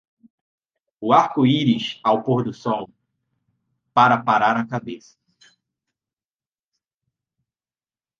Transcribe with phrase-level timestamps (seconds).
[1.05, 2.89] O arco-íris ao pôr do sol,
[3.93, 5.15] para parar a cabeça.